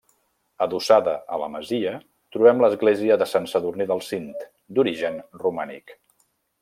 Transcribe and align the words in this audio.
Adossada 0.65 1.11
a 1.35 1.37
la 1.41 1.49
masia 1.55 1.91
trobem 2.37 2.63
l'església 2.65 3.19
de 3.23 3.27
Sant 3.35 3.45
Sadurní 3.53 3.87
del 3.93 4.01
Cint, 4.09 4.33
d'origen 4.79 5.21
romànic. 5.45 5.95